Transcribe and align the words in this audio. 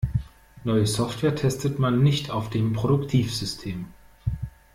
Neue 0.63 0.87
Software 0.87 1.35
testet 1.35 1.77
man 1.77 2.01
nicht 2.01 2.31
auf 2.31 2.49
dem 2.49 2.73
Produktivsystem. 2.73 3.85